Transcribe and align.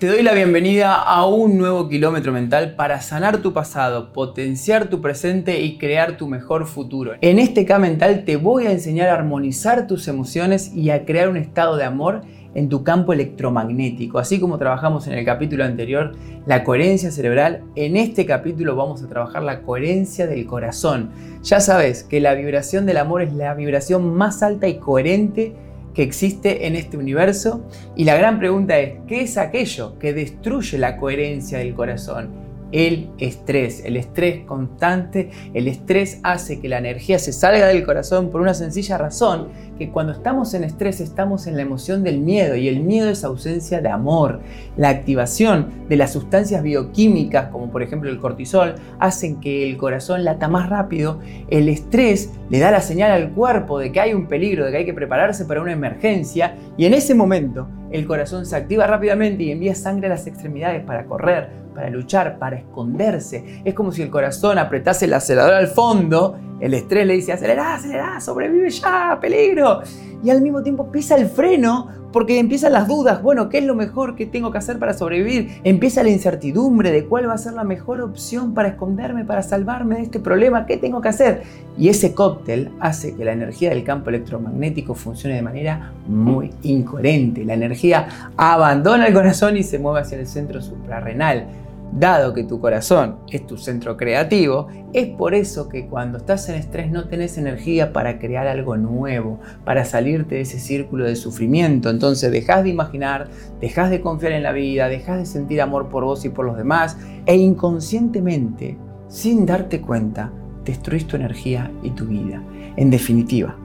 Te 0.00 0.06
doy 0.06 0.22
la 0.22 0.32
bienvenida 0.32 0.94
a 0.94 1.26
un 1.26 1.58
nuevo 1.58 1.86
kilómetro 1.86 2.32
mental 2.32 2.74
para 2.74 3.02
sanar 3.02 3.42
tu 3.42 3.52
pasado, 3.52 4.14
potenciar 4.14 4.86
tu 4.86 5.02
presente 5.02 5.60
y 5.60 5.76
crear 5.76 6.16
tu 6.16 6.26
mejor 6.26 6.66
futuro. 6.66 7.12
En 7.20 7.38
este 7.38 7.66
K 7.66 7.78
mental 7.78 8.24
te 8.24 8.36
voy 8.36 8.66
a 8.66 8.72
enseñar 8.72 9.10
a 9.10 9.14
armonizar 9.16 9.86
tus 9.86 10.08
emociones 10.08 10.74
y 10.74 10.88
a 10.88 11.04
crear 11.04 11.28
un 11.28 11.36
estado 11.36 11.76
de 11.76 11.84
amor 11.84 12.22
en 12.54 12.70
tu 12.70 12.82
campo 12.82 13.12
electromagnético. 13.12 14.18
Así 14.18 14.40
como 14.40 14.56
trabajamos 14.56 15.06
en 15.06 15.12
el 15.12 15.24
capítulo 15.26 15.64
anterior, 15.64 16.12
la 16.46 16.64
coherencia 16.64 17.10
cerebral, 17.10 17.64
en 17.74 17.98
este 17.98 18.24
capítulo 18.24 18.76
vamos 18.76 19.02
a 19.02 19.06
trabajar 19.06 19.42
la 19.42 19.60
coherencia 19.60 20.26
del 20.26 20.46
corazón. 20.46 21.10
Ya 21.42 21.60
sabes 21.60 22.04
que 22.04 22.20
la 22.20 22.32
vibración 22.32 22.86
del 22.86 22.96
amor 22.96 23.20
es 23.20 23.34
la 23.34 23.52
vibración 23.52 24.14
más 24.14 24.42
alta 24.42 24.66
y 24.66 24.78
coherente 24.78 25.54
que 25.94 26.02
existe 26.02 26.66
en 26.66 26.76
este 26.76 26.96
universo 26.96 27.66
y 27.96 28.04
la 28.04 28.16
gran 28.16 28.38
pregunta 28.38 28.78
es, 28.78 28.94
¿qué 29.06 29.22
es 29.22 29.36
aquello 29.36 29.98
que 29.98 30.12
destruye 30.12 30.78
la 30.78 30.96
coherencia 30.96 31.58
del 31.58 31.74
corazón? 31.74 32.49
El 32.72 33.10
estrés. 33.18 33.84
El 33.84 33.96
estrés 33.96 34.44
constante, 34.44 35.30
el 35.54 35.68
estrés 35.68 36.20
hace 36.22 36.60
que 36.60 36.68
la 36.68 36.78
energía 36.78 37.18
se 37.18 37.32
salga 37.32 37.66
del 37.66 37.84
corazón 37.84 38.30
por 38.30 38.40
una 38.40 38.54
sencilla 38.54 38.98
razón, 38.98 39.48
que 39.78 39.90
cuando 39.90 40.12
estamos 40.12 40.54
en 40.54 40.64
estrés 40.64 41.00
estamos 41.00 41.46
en 41.46 41.56
la 41.56 41.62
emoción 41.62 42.04
del 42.04 42.20
miedo 42.20 42.56
y 42.56 42.68
el 42.68 42.80
miedo 42.80 43.10
es 43.10 43.24
ausencia 43.24 43.80
de 43.80 43.88
amor. 43.88 44.40
La 44.76 44.90
activación 44.90 45.68
de 45.88 45.96
las 45.96 46.12
sustancias 46.12 46.62
bioquímicas, 46.62 47.48
como 47.50 47.70
por 47.70 47.82
ejemplo 47.82 48.10
el 48.10 48.18
cortisol, 48.18 48.74
hacen 48.98 49.40
que 49.40 49.68
el 49.68 49.76
corazón 49.76 50.24
lata 50.24 50.48
más 50.48 50.68
rápido. 50.68 51.20
El 51.48 51.68
estrés 51.68 52.30
le 52.50 52.58
da 52.58 52.70
la 52.70 52.80
señal 52.80 53.10
al 53.10 53.30
cuerpo 53.30 53.78
de 53.78 53.92
que 53.92 54.00
hay 54.00 54.14
un 54.14 54.26
peligro, 54.26 54.64
de 54.64 54.72
que 54.72 54.76
hay 54.78 54.84
que 54.84 54.94
prepararse 54.94 55.44
para 55.44 55.62
una 55.62 55.72
emergencia 55.72 56.56
y 56.76 56.84
en 56.84 56.94
ese 56.94 57.14
momento 57.14 57.68
el 57.90 58.06
corazón 58.06 58.46
se 58.46 58.56
activa 58.56 58.86
rápidamente 58.86 59.42
y 59.42 59.50
envía 59.50 59.74
sangre 59.74 60.06
a 60.06 60.10
las 60.10 60.26
extremidades 60.26 60.84
para 60.84 61.06
correr, 61.06 61.48
para 61.74 61.90
luchar, 61.90 62.38
para 62.38 62.56
esconderse. 62.56 63.62
Es 63.64 63.74
como 63.74 63.92
si 63.92 64.02
el 64.02 64.10
corazón 64.10 64.58
apretase 64.58 65.06
el 65.06 65.14
acelerador 65.14 65.54
al 65.54 65.68
fondo, 65.68 66.36
el 66.60 66.74
estrés 66.74 67.06
le 67.06 67.14
dice, 67.14 67.32
acelera, 67.32 67.74
acelera, 67.74 68.20
sobrevive 68.20 68.68
ya, 68.70 69.18
peligro. 69.20 69.80
Y 70.22 70.28
al 70.28 70.42
mismo 70.42 70.62
tiempo 70.62 70.90
pisa 70.92 71.16
el 71.16 71.26
freno 71.26 71.88
porque 72.12 72.38
empiezan 72.38 72.72
las 72.72 72.88
dudas, 72.88 73.22
bueno, 73.22 73.48
¿qué 73.48 73.58
es 73.58 73.64
lo 73.64 73.74
mejor 73.74 74.16
que 74.16 74.26
tengo 74.26 74.50
que 74.50 74.58
hacer 74.58 74.78
para 74.78 74.94
sobrevivir? 74.94 75.60
Empieza 75.64 76.02
la 76.02 76.10
incertidumbre 76.10 76.90
de 76.90 77.06
cuál 77.06 77.28
va 77.28 77.34
a 77.34 77.38
ser 77.38 77.52
la 77.52 77.64
mejor 77.64 78.00
opción 78.00 78.52
para 78.52 78.68
esconderme, 78.68 79.24
para 79.24 79.42
salvarme 79.42 79.96
de 79.96 80.02
este 80.02 80.18
problema, 80.18 80.66
¿qué 80.66 80.76
tengo 80.76 81.00
que 81.00 81.08
hacer? 81.08 81.42
Y 81.78 81.88
ese 81.88 82.12
cóctel 82.14 82.72
hace 82.80 83.14
que 83.14 83.24
la 83.24 83.32
energía 83.32 83.70
del 83.70 83.84
campo 83.84 84.10
electromagnético 84.10 84.94
funcione 84.94 85.36
de 85.36 85.42
manera 85.42 85.92
muy 86.06 86.50
incoherente. 86.62 87.44
La 87.44 87.54
energía 87.54 88.08
abandona 88.36 89.06
el 89.06 89.14
corazón 89.14 89.56
y 89.56 89.62
se 89.62 89.78
mueve 89.78 90.00
hacia 90.00 90.18
el 90.18 90.26
centro 90.26 90.60
suprarrenal. 90.60 91.46
Dado 91.92 92.34
que 92.34 92.44
tu 92.44 92.60
corazón 92.60 93.16
es 93.30 93.44
tu 93.46 93.56
centro 93.56 93.96
creativo, 93.96 94.68
es 94.92 95.08
por 95.08 95.34
eso 95.34 95.68
que 95.68 95.86
cuando 95.86 96.18
estás 96.18 96.48
en 96.48 96.54
estrés 96.54 96.90
no 96.90 97.08
tenés 97.08 97.36
energía 97.36 97.92
para 97.92 98.20
crear 98.20 98.46
algo 98.46 98.76
nuevo, 98.76 99.40
para 99.64 99.84
salirte 99.84 100.36
de 100.36 100.42
ese 100.42 100.60
círculo 100.60 101.04
de 101.04 101.16
sufrimiento. 101.16 101.90
Entonces 101.90 102.30
dejas 102.30 102.62
de 102.62 102.70
imaginar, 102.70 103.28
dejas 103.60 103.90
de 103.90 104.00
confiar 104.00 104.32
en 104.32 104.44
la 104.44 104.52
vida, 104.52 104.88
dejas 104.88 105.18
de 105.18 105.26
sentir 105.26 105.60
amor 105.60 105.88
por 105.88 106.04
vos 106.04 106.24
y 106.24 106.28
por 106.28 106.46
los 106.46 106.56
demás 106.56 106.96
e 107.26 107.36
inconscientemente, 107.36 108.78
sin 109.08 109.44
darte 109.44 109.80
cuenta, 109.80 110.30
destruís 110.64 111.08
tu 111.08 111.16
energía 111.16 111.72
y 111.82 111.90
tu 111.90 112.06
vida. 112.06 112.40
En 112.76 112.90
definitiva, 112.90 113.56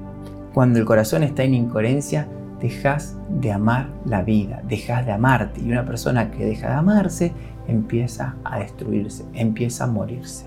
cuando 0.52 0.80
el 0.80 0.86
corazón 0.86 1.22
está 1.22 1.44
en 1.44 1.54
incoherencia, 1.54 2.28
dejas 2.60 3.18
de 3.30 3.52
amar 3.52 3.90
la 4.06 4.24
vida, 4.24 4.62
dejas 4.68 5.06
de 5.06 5.12
amarte 5.12 5.62
y 5.62 5.70
una 5.70 5.86
persona 5.86 6.32
que 6.32 6.46
deja 6.46 6.70
de 6.70 6.74
amarse 6.74 7.34
empieza 7.68 8.36
a 8.44 8.60
destruirse, 8.60 9.24
empieza 9.34 9.86
a 9.86 9.88
morirse. 9.88 10.46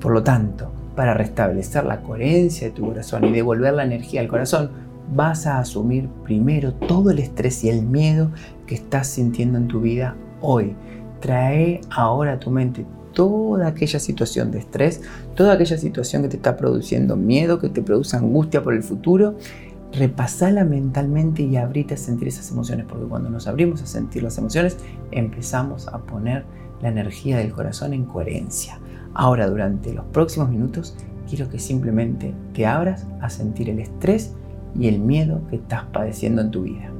Por 0.00 0.12
lo 0.12 0.22
tanto, 0.22 0.70
para 0.96 1.14
restablecer 1.14 1.84
la 1.84 2.02
coherencia 2.02 2.68
de 2.68 2.72
tu 2.72 2.86
corazón 2.86 3.24
y 3.24 3.32
devolver 3.32 3.74
la 3.74 3.84
energía 3.84 4.20
al 4.20 4.28
corazón, 4.28 4.70
vas 5.14 5.46
a 5.46 5.58
asumir 5.58 6.08
primero 6.24 6.74
todo 6.74 7.10
el 7.10 7.18
estrés 7.18 7.64
y 7.64 7.68
el 7.68 7.82
miedo 7.82 8.30
que 8.66 8.74
estás 8.74 9.08
sintiendo 9.08 9.58
en 9.58 9.68
tu 9.68 9.80
vida 9.80 10.14
hoy. 10.40 10.74
Trae 11.20 11.80
ahora 11.90 12.34
a 12.34 12.38
tu 12.38 12.50
mente 12.50 12.84
toda 13.12 13.66
aquella 13.66 13.98
situación 13.98 14.50
de 14.50 14.60
estrés, 14.60 15.02
toda 15.34 15.54
aquella 15.54 15.76
situación 15.76 16.22
que 16.22 16.28
te 16.28 16.36
está 16.36 16.56
produciendo 16.56 17.16
miedo, 17.16 17.58
que 17.58 17.68
te 17.68 17.82
produce 17.82 18.16
angustia 18.16 18.62
por 18.62 18.74
el 18.74 18.82
futuro 18.82 19.36
repasala 19.92 20.64
mentalmente 20.64 21.42
y 21.42 21.56
abrite 21.56 21.94
a 21.94 21.96
sentir 21.96 22.28
esas 22.28 22.50
emociones, 22.50 22.86
porque 22.88 23.06
cuando 23.06 23.30
nos 23.30 23.46
abrimos 23.46 23.82
a 23.82 23.86
sentir 23.86 24.22
las 24.22 24.38
emociones, 24.38 24.78
empezamos 25.10 25.88
a 25.88 25.98
poner 25.98 26.44
la 26.80 26.88
energía 26.88 27.38
del 27.38 27.52
corazón 27.52 27.92
en 27.92 28.04
coherencia. 28.04 28.78
Ahora, 29.14 29.48
durante 29.48 29.92
los 29.92 30.04
próximos 30.06 30.50
minutos, 30.50 30.96
quiero 31.28 31.48
que 31.48 31.58
simplemente 31.58 32.34
te 32.54 32.66
abras 32.66 33.06
a 33.20 33.28
sentir 33.30 33.70
el 33.70 33.80
estrés 33.80 34.34
y 34.78 34.88
el 34.88 35.00
miedo 35.00 35.42
que 35.48 35.56
estás 35.56 35.84
padeciendo 35.92 36.42
en 36.42 36.50
tu 36.50 36.62
vida. 36.62 36.90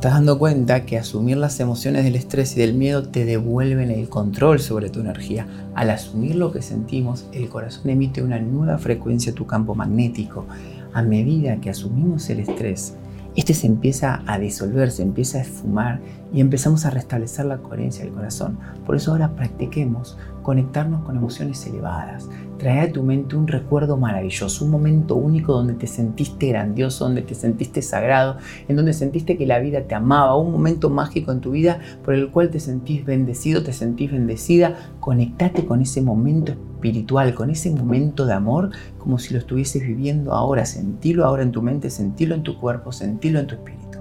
Estás 0.00 0.14
dando 0.14 0.38
cuenta 0.38 0.86
que 0.86 0.96
asumir 0.96 1.36
las 1.36 1.60
emociones 1.60 2.04
del 2.04 2.16
estrés 2.16 2.56
y 2.56 2.60
del 2.60 2.72
miedo 2.72 3.02
te 3.10 3.26
devuelven 3.26 3.90
el 3.90 4.08
control 4.08 4.58
sobre 4.58 4.88
tu 4.88 5.00
energía. 5.00 5.46
Al 5.74 5.90
asumir 5.90 6.36
lo 6.36 6.52
que 6.52 6.62
sentimos, 6.62 7.26
el 7.34 7.50
corazón 7.50 7.90
emite 7.90 8.22
una 8.22 8.38
nueva 8.38 8.78
frecuencia 8.78 9.32
a 9.32 9.34
tu 9.34 9.44
campo 9.44 9.74
magnético. 9.74 10.46
A 10.94 11.02
medida 11.02 11.60
que 11.60 11.68
asumimos 11.68 12.30
el 12.30 12.40
estrés, 12.40 12.94
este 13.36 13.52
se 13.52 13.66
empieza 13.66 14.22
a 14.26 14.38
disolver, 14.38 14.90
se 14.90 15.02
empieza 15.02 15.36
a 15.36 15.42
esfumar 15.42 16.00
y 16.32 16.40
empezamos 16.40 16.86
a 16.86 16.90
restablecer 16.90 17.44
la 17.44 17.58
coherencia 17.58 18.02
del 18.02 18.14
corazón. 18.14 18.58
Por 18.86 18.96
eso 18.96 19.10
ahora 19.10 19.36
practiquemos 19.36 20.16
conectarnos 20.42 21.02
con 21.04 21.16
emociones 21.16 21.66
elevadas. 21.66 22.28
Trae 22.58 22.80
a 22.80 22.92
tu 22.92 23.02
mente 23.02 23.36
un 23.36 23.48
recuerdo 23.48 23.96
maravilloso, 23.96 24.64
un 24.64 24.70
momento 24.70 25.16
único 25.16 25.54
donde 25.54 25.74
te 25.74 25.86
sentiste 25.86 26.48
grandioso, 26.48 27.04
donde 27.04 27.22
te 27.22 27.34
sentiste 27.34 27.80
sagrado, 27.80 28.36
en 28.68 28.76
donde 28.76 28.92
sentiste 28.92 29.38
que 29.38 29.46
la 29.46 29.58
vida 29.60 29.82
te 29.82 29.94
amaba, 29.94 30.36
un 30.36 30.52
momento 30.52 30.90
mágico 30.90 31.32
en 31.32 31.40
tu 31.40 31.52
vida 31.52 31.80
por 32.04 32.14
el 32.14 32.30
cual 32.30 32.50
te 32.50 32.60
sentís 32.60 33.04
bendecido, 33.06 33.62
te 33.62 33.72
sentís 33.72 34.12
bendecida. 34.12 34.76
Conectate 35.00 35.64
con 35.64 35.80
ese 35.80 36.02
momento 36.02 36.52
espiritual, 36.52 37.34
con 37.34 37.50
ese 37.50 37.70
momento 37.70 38.26
de 38.26 38.34
amor, 38.34 38.70
como 38.98 39.18
si 39.18 39.32
lo 39.32 39.40
estuvieses 39.40 39.82
viviendo 39.82 40.34
ahora. 40.34 40.66
Sentilo 40.66 41.24
ahora 41.24 41.42
en 41.42 41.52
tu 41.52 41.62
mente, 41.62 41.88
sentilo 41.88 42.34
en 42.34 42.42
tu 42.42 42.58
cuerpo, 42.58 42.92
sentilo 42.92 43.38
en 43.38 43.46
tu 43.46 43.54
espíritu. 43.54 43.99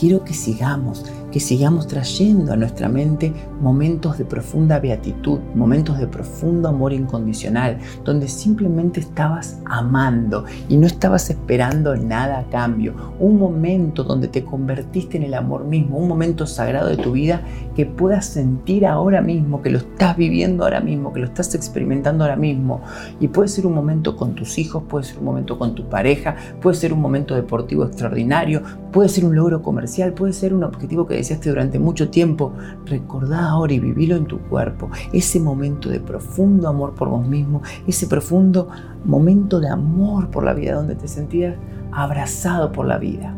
Quiero 0.00 0.24
que 0.24 0.32
sigamos, 0.32 1.04
que 1.30 1.40
sigamos 1.40 1.86
trayendo 1.86 2.52
a 2.52 2.56
nuestra 2.56 2.88
mente 2.88 3.32
momentos 3.60 4.18
de 4.18 4.24
profunda 4.24 4.78
beatitud, 4.78 5.38
momentos 5.54 5.98
de 5.98 6.06
profundo 6.06 6.68
amor 6.68 6.92
incondicional, 6.92 7.78
donde 8.04 8.28
simplemente 8.28 9.00
estabas 9.00 9.60
amando 9.64 10.44
y 10.68 10.76
no 10.76 10.86
estabas 10.86 11.30
esperando 11.30 11.96
nada 11.96 12.40
a 12.40 12.44
cambio. 12.50 12.94
Un 13.18 13.38
momento 13.38 14.04
donde 14.04 14.28
te 14.28 14.44
convertiste 14.44 15.16
en 15.16 15.24
el 15.24 15.34
amor 15.34 15.64
mismo, 15.64 15.98
un 15.98 16.08
momento 16.08 16.46
sagrado 16.46 16.88
de 16.88 16.96
tu 16.96 17.12
vida 17.12 17.42
que 17.76 17.86
puedas 17.86 18.26
sentir 18.26 18.86
ahora 18.86 19.20
mismo, 19.20 19.62
que 19.62 19.70
lo 19.70 19.78
estás 19.78 20.16
viviendo 20.16 20.64
ahora 20.64 20.80
mismo, 20.80 21.12
que 21.12 21.20
lo 21.20 21.26
estás 21.26 21.54
experimentando 21.54 22.24
ahora 22.24 22.36
mismo. 22.36 22.82
Y 23.20 23.28
puede 23.28 23.48
ser 23.48 23.66
un 23.66 23.74
momento 23.74 24.16
con 24.16 24.34
tus 24.34 24.58
hijos, 24.58 24.82
puede 24.88 25.04
ser 25.04 25.18
un 25.18 25.24
momento 25.24 25.58
con 25.58 25.74
tu 25.74 25.88
pareja, 25.88 26.36
puede 26.60 26.76
ser 26.76 26.92
un 26.92 27.00
momento 27.00 27.34
deportivo 27.34 27.84
extraordinario, 27.84 28.62
puede 28.92 29.08
ser 29.08 29.24
un 29.24 29.36
logro 29.36 29.62
comercial, 29.62 30.12
puede 30.12 30.32
ser 30.32 30.52
un 30.54 30.64
objetivo 30.64 31.06
que 31.06 31.19
deseaste 31.20 31.50
durante 31.50 31.78
mucho 31.78 32.10
tiempo. 32.10 32.52
Recordá 32.86 33.48
ahora 33.48 33.72
y 33.72 33.80
vivilo 33.80 34.16
en 34.16 34.26
tu 34.26 34.38
cuerpo. 34.40 34.90
Ese 35.12 35.40
momento 35.40 35.88
de 35.88 36.00
profundo 36.00 36.68
amor 36.68 36.94
por 36.94 37.08
vos 37.08 37.26
mismo, 37.26 37.62
ese 37.86 38.06
profundo 38.06 38.68
momento 39.04 39.60
de 39.60 39.68
amor 39.68 40.30
por 40.30 40.44
la 40.44 40.52
vida 40.52 40.74
donde 40.74 40.96
te 40.96 41.08
sentías 41.08 41.56
abrazado 41.92 42.72
por 42.72 42.86
la 42.86 42.98
vida. 42.98 43.34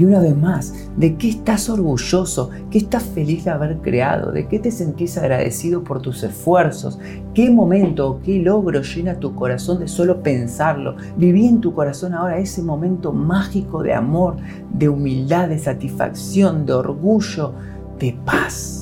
Y 0.00 0.06
una 0.06 0.18
vez 0.18 0.34
más, 0.34 0.72
¿de 0.96 1.16
qué 1.16 1.28
estás 1.28 1.68
orgulloso? 1.68 2.48
¿Qué 2.70 2.78
estás 2.78 3.02
feliz 3.02 3.44
de 3.44 3.50
haber 3.50 3.76
creado? 3.82 4.32
¿De 4.32 4.48
qué 4.48 4.58
te 4.58 4.70
sentís 4.70 5.18
agradecido 5.18 5.84
por 5.84 6.00
tus 6.00 6.22
esfuerzos? 6.22 6.98
¿Qué 7.34 7.50
momento 7.50 8.08
o 8.08 8.20
qué 8.22 8.38
logro 8.38 8.80
llena 8.80 9.20
tu 9.20 9.34
corazón 9.34 9.80
de 9.80 9.88
solo 9.88 10.22
pensarlo? 10.22 10.96
Viví 11.18 11.46
en 11.46 11.60
tu 11.60 11.74
corazón 11.74 12.14
ahora 12.14 12.38
ese 12.38 12.62
momento 12.62 13.12
mágico 13.12 13.82
de 13.82 13.92
amor, 13.92 14.36
de 14.72 14.88
humildad, 14.88 15.50
de 15.50 15.58
satisfacción, 15.58 16.64
de 16.64 16.72
orgullo, 16.72 17.52
de 17.98 18.16
paz. 18.24 18.79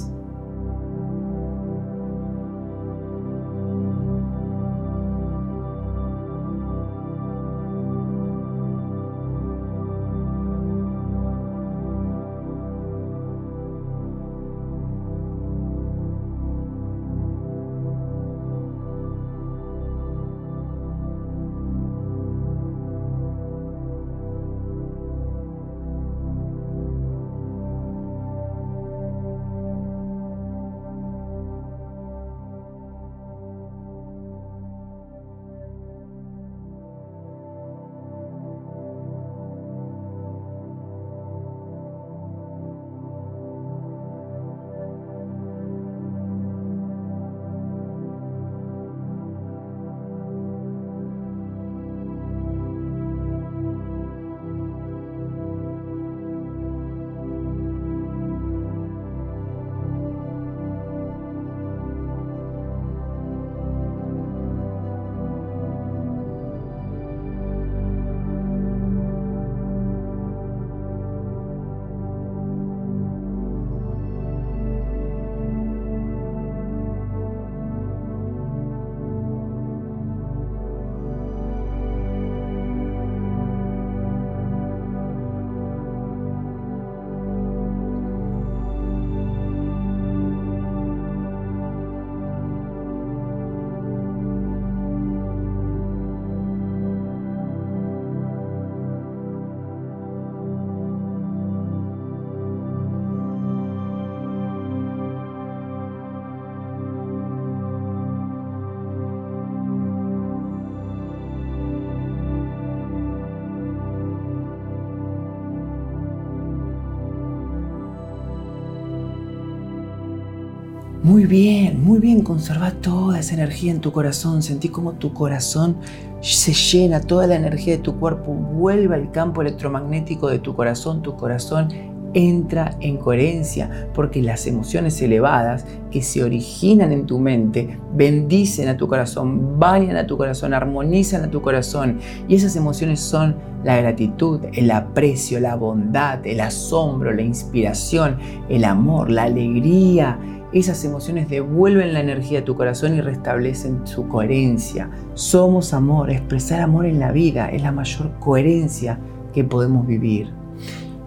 Muy 121.02 121.26
bien, 121.26 121.84
muy 121.84 122.00
bien, 122.00 122.22
conserva 122.22 122.72
toda 122.72 123.20
esa 123.20 123.34
energía 123.34 123.70
en 123.70 123.80
tu 123.80 123.92
corazón, 123.92 124.42
sentí 124.42 124.68
como 124.68 124.94
tu 124.94 125.12
corazón 125.14 125.76
se 126.20 126.52
llena, 126.52 127.00
toda 127.00 127.28
la 127.28 127.36
energía 127.36 127.76
de 127.76 127.82
tu 127.82 128.00
cuerpo 128.00 128.32
vuelve 128.32 128.96
al 128.96 129.12
campo 129.12 129.40
electromagnético 129.40 130.28
de 130.28 130.40
tu 130.40 130.56
corazón, 130.56 131.00
tu 131.00 131.14
corazón 131.14 131.68
entra 132.14 132.76
en 132.80 132.96
coherencia, 132.96 133.88
porque 133.94 134.22
las 134.22 134.46
emociones 134.46 135.00
elevadas 135.00 135.66
que 135.90 136.02
se 136.02 136.24
originan 136.24 136.90
en 136.90 137.06
tu 137.06 137.18
mente 137.18 137.78
bendicen 137.94 138.68
a 138.68 138.76
tu 138.76 138.88
corazón, 138.88 139.58
bañan 139.58 139.96
a 139.96 140.06
tu 140.06 140.16
corazón, 140.16 140.54
armonizan 140.54 141.24
a 141.24 141.30
tu 141.30 141.42
corazón. 141.42 141.98
Y 142.26 142.34
esas 142.34 142.56
emociones 142.56 143.00
son 143.00 143.36
la 143.62 143.76
gratitud, 143.76 144.40
el 144.52 144.70
aprecio, 144.70 145.38
la 145.38 145.54
bondad, 145.56 146.26
el 146.26 146.40
asombro, 146.40 147.12
la 147.12 147.22
inspiración, 147.22 148.18
el 148.48 148.64
amor, 148.64 149.10
la 149.10 149.24
alegría. 149.24 150.18
Esas 150.52 150.82
emociones 150.84 151.28
devuelven 151.28 151.92
la 151.92 152.00
energía 152.00 152.38
a 152.38 152.44
tu 152.44 152.56
corazón 152.56 152.94
y 152.94 153.02
restablecen 153.02 153.86
su 153.86 154.08
coherencia. 154.08 154.90
Somos 155.12 155.74
amor, 155.74 156.10
expresar 156.10 156.62
amor 156.62 156.86
en 156.86 156.98
la 156.98 157.12
vida 157.12 157.50
es 157.50 157.62
la 157.62 157.72
mayor 157.72 158.18
coherencia 158.18 158.98
que 159.34 159.44
podemos 159.44 159.86
vivir. 159.86 160.32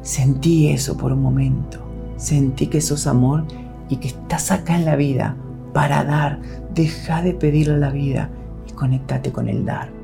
Sentí 0.03 0.69
eso 0.69 0.95
por 0.95 1.11
un 1.11 1.23
momento. 1.23 1.79
Sentí 2.17 2.67
que 2.67 2.81
sos 2.81 3.07
amor 3.07 3.45
y 3.89 3.97
que 3.97 4.09
estás 4.09 4.51
acá 4.51 4.75
en 4.75 4.85
la 4.85 4.95
vida 4.95 5.35
para 5.73 6.03
dar. 6.03 6.39
Deja 6.75 7.23
de 7.23 7.33
pedirle 7.33 7.73
a 7.73 7.77
la 7.77 7.89
vida 7.89 8.29
y 8.69 8.73
conectate 8.73 9.31
con 9.31 9.49
el 9.49 9.65
dar. 9.65 10.00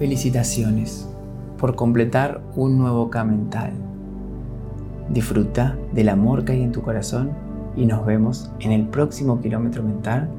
Felicitaciones 0.00 1.06
por 1.58 1.76
completar 1.76 2.40
un 2.56 2.78
nuevo 2.78 3.10
K 3.10 3.22
mental. 3.22 3.72
Disfruta 5.10 5.76
del 5.92 6.08
amor 6.08 6.46
que 6.46 6.52
hay 6.52 6.62
en 6.62 6.72
tu 6.72 6.80
corazón 6.80 7.32
y 7.76 7.84
nos 7.84 8.06
vemos 8.06 8.50
en 8.60 8.72
el 8.72 8.88
próximo 8.88 9.42
kilómetro 9.42 9.82
mental 9.82 10.30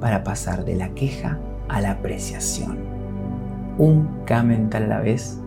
para 0.00 0.24
pasar 0.24 0.64
de 0.64 0.74
la 0.74 0.88
queja 0.94 1.38
a 1.68 1.80
la 1.80 1.92
apreciación. 1.92 2.76
Un 3.78 4.08
K 4.26 4.42
mental 4.42 4.82
a 4.82 4.88
la 4.88 4.98
vez 4.98 5.38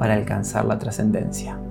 para 0.00 0.14
alcanzar 0.14 0.64
la 0.64 0.80
trascendencia. 0.80 1.61